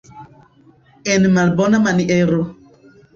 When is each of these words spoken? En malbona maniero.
En 1.15 1.27
malbona 1.35 1.79
maniero. 1.83 2.41